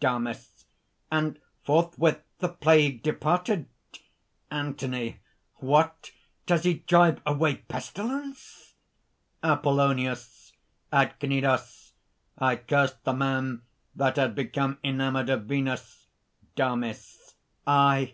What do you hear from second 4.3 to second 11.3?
ANTHONY. "What! Does he drive away pestilence?" APOLLONIUS. "At